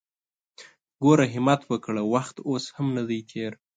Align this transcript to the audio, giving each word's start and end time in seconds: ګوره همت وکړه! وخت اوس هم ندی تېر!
ګوره 1.03 1.25
همت 1.33 1.61
وکړه! 1.71 2.01
وخت 2.13 2.35
اوس 2.49 2.65
هم 2.75 2.87
ندی 2.97 3.21
تېر! 3.29 3.51